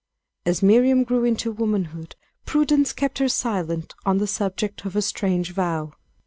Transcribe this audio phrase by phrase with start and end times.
[0.47, 5.53] As Miriam grew into womanhood prudence kept her silent on the subject of her strange
[5.53, 5.93] vow.